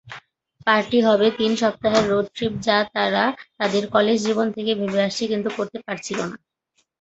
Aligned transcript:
Party 0.67 0.99
হবে 1.07 1.27
তিন 1.39 1.51
সপ্তাহের 1.61 2.05
রোড 2.07 2.25
ট্রিপ 2.35 2.53
যা 2.65 2.77
তারা 2.93 3.23
তাদের 3.59 3.83
কলেজ 3.95 4.17
জীবন 4.27 4.47
থেকেই 4.55 4.79
ভেবে 4.81 4.99
আসছে 5.07 5.23
কিন্তু 5.31 5.49
করতে 5.57 5.77
পারছিল 5.85 6.19
না। 6.23 6.35